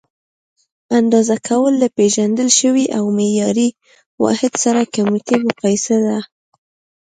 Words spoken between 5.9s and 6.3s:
ده.